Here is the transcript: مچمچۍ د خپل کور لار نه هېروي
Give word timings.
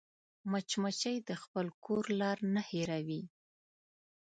مچمچۍ 0.51 1.17
د 1.29 1.29
خپل 1.43 1.65
کور 1.85 2.05
لار 2.19 2.37
نه 2.53 2.61
هېروي 2.71 3.23